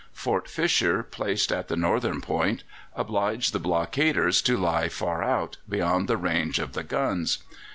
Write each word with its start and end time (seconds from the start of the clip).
Fort 0.13 0.49
Fisher, 0.49 1.03
placed 1.03 1.51
at 1.51 1.67
the 1.67 1.75
northern 1.75 2.21
point, 2.21 2.63
obliged 2.95 3.53
the 3.53 3.59
blockaders 3.59 4.41
to 4.41 4.57
lie 4.57 4.89
far 4.89 5.21
out, 5.21 5.57
beyond 5.69 6.07
the 6.07 6.17
range 6.17 6.57
of 6.57 6.73
the 6.73 6.81
guns. 6.83 7.37